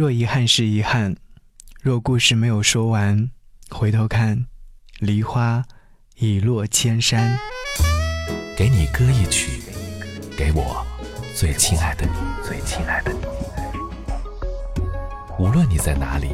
[0.00, 1.14] 若遗憾是遗憾，
[1.82, 3.30] 若故事没有说完，
[3.68, 4.46] 回头看，
[4.98, 5.62] 梨花
[6.16, 7.38] 已落千山。
[8.56, 9.60] 给你歌一曲，
[10.38, 10.82] 给我
[11.36, 13.18] 最亲爱的你，最亲爱的你。
[15.38, 16.28] 无论你在哪里，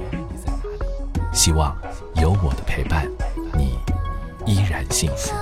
[1.33, 1.77] 希望
[2.23, 3.11] 有我的陪伴，
[3.53, 3.80] 你
[4.46, 5.35] 依然幸福。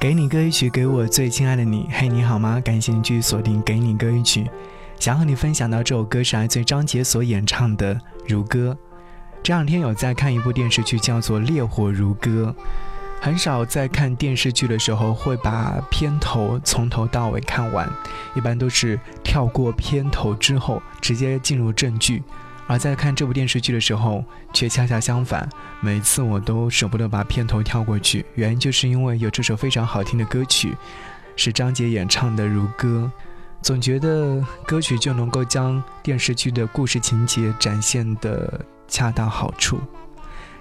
[0.00, 1.90] 给你歌一曲，给我最亲爱的你。
[1.92, 2.58] 嘿，你好吗？
[2.58, 4.44] 感谢你继续锁定《给你歌一曲》，
[4.98, 7.94] 想和你分享到这首歌是来自张杰所演唱的
[8.26, 8.76] 《如歌》。
[9.42, 12.54] 这两天有在看一部电视剧，叫做《烈火如歌》。
[13.20, 17.88] 很少在看电视剧的时候会把片头从头到尾看完，
[18.34, 22.22] 一般都是跳过片头之后直接进入正剧。
[22.66, 25.48] 而在看这部电视剧的时候，却恰恰相反，
[25.80, 28.26] 每次我都舍不得把片头跳过去。
[28.34, 30.76] 原因就是因为有这首非常好听的歌曲，
[31.36, 33.10] 是张杰演唱的《如歌》，
[33.66, 39.80] 总觉得歌曲就能够将电视剧的故事情节展现的恰到好处。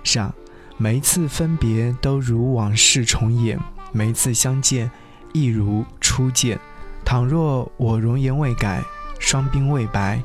[0.03, 0.33] 是啊。
[0.77, 3.59] 每一次分别都如往事重演，
[3.91, 4.89] 每一次相见
[5.33, 6.59] 亦如初见。
[7.05, 8.83] 倘若我容颜未改，
[9.19, 10.21] 双鬓未白，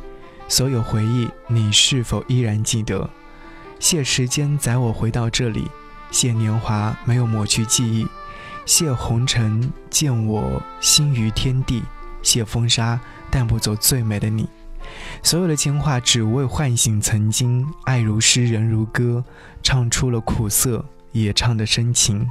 [0.49, 3.09] 所有回忆你是否依然记得？
[3.79, 5.71] 谢时间载我回到这里，
[6.11, 8.09] 谢年华没有抹去记忆，
[8.65, 11.85] 谢红尘见我心于天地，
[12.23, 14.49] 谢风沙带不走最美的你。
[15.23, 19.25] 所有的情话只为唤醒曾经，爱如诗，人如歌，
[19.63, 22.27] 唱出了苦涩，也唱的深情。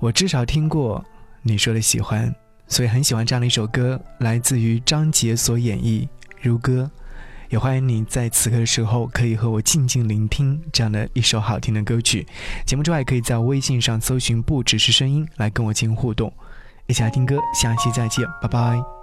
[0.00, 1.04] 我至少听过
[1.42, 2.34] 你说的喜欢，
[2.66, 6.02] 所以很喜欢这样的一首歌，来自于张杰所演绎
[6.40, 6.90] 《如歌》。
[7.50, 12.26] 也欢迎你在此刻的时候可以和我静静聆听这样的一首好听的歌曲。
[12.66, 16.30] 节目之外，可以在微信上搜寻“不只是声音”来跟我进行互动。
[16.88, 18.97] 一起来听歌，下期再见，拜拜。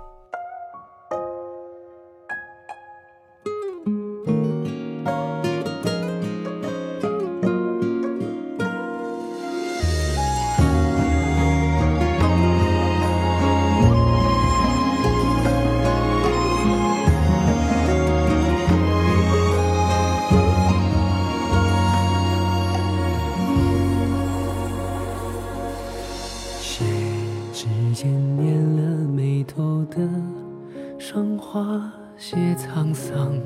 [32.17, 33.39] 些沧桑，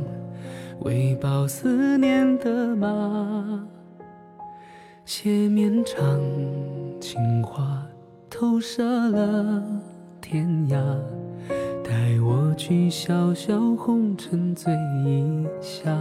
[0.81, 3.67] 为报思念的马。
[5.05, 6.19] 写绵长
[6.99, 7.83] 情话，
[8.29, 9.63] 投射了
[10.21, 10.77] 天涯。
[11.83, 14.71] 带我去小小红尘醉
[15.03, 15.91] 一下。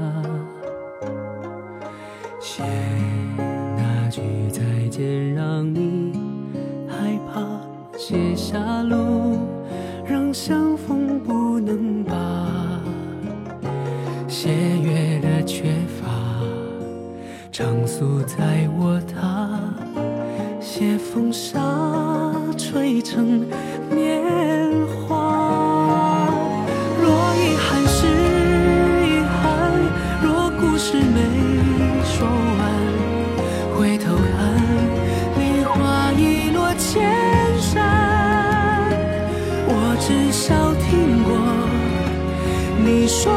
[2.38, 2.62] 写
[3.76, 6.12] 那句再见，让你
[6.86, 7.48] 害怕。
[7.96, 9.38] 写下路，
[10.04, 11.07] 让相逢
[17.98, 19.59] 宿在我他，
[20.60, 21.59] 写风沙
[22.56, 23.44] 吹成
[23.91, 24.22] 年
[24.86, 26.28] 华。
[27.03, 28.06] 若遗憾是
[29.03, 29.42] 遗憾，
[30.22, 31.19] 若故事没
[32.04, 32.25] 说
[32.59, 32.60] 完，
[33.76, 34.38] 回头看，
[35.41, 37.03] 梨花已落千
[37.59, 37.75] 山。
[39.66, 40.54] 我至少
[40.84, 41.34] 听过
[42.78, 43.32] 你说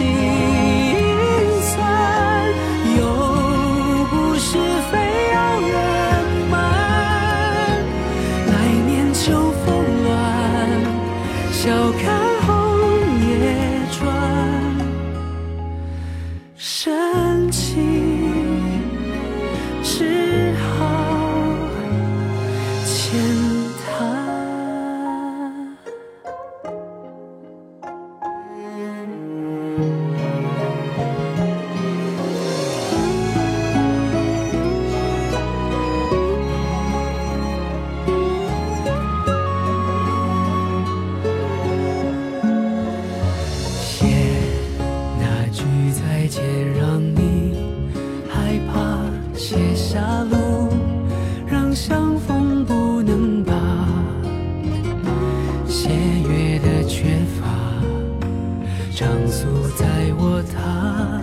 [0.00, 0.29] see.
[49.92, 49.98] 下
[50.30, 50.68] 路，
[51.48, 53.52] 让相逢不能罢。
[55.66, 55.88] 斜
[56.28, 57.48] 月的缺乏，
[58.94, 59.84] 长宿在
[60.16, 61.20] 我榻。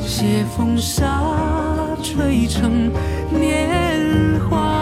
[0.00, 1.20] 斜风沙，
[2.02, 2.90] 吹成
[3.30, 4.81] 年华。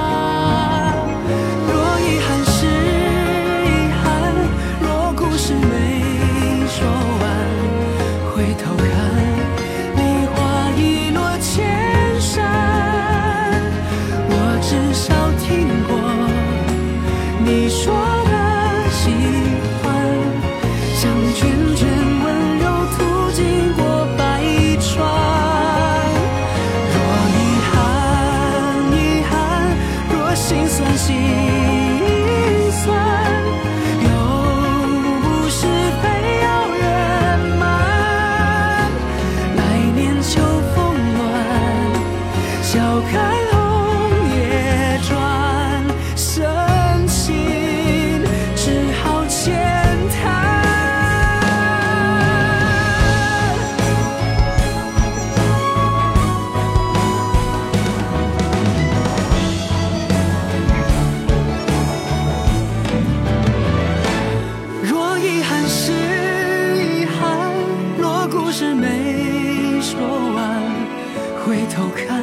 [71.70, 72.22] 偷看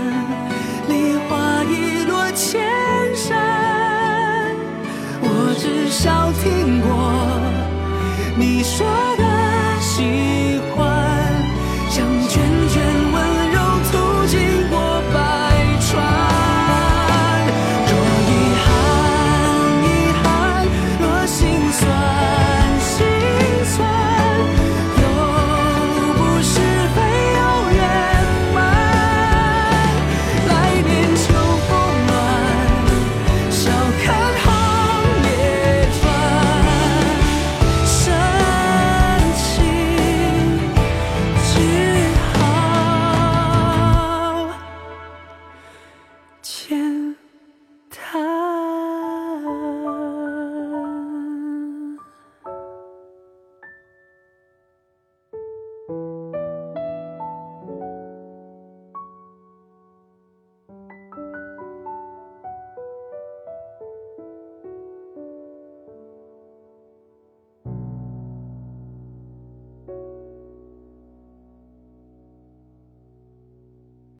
[0.90, 2.62] 梨花一落千
[3.16, 3.40] 山，
[5.22, 6.88] 我至少听过
[8.38, 9.07] 你说。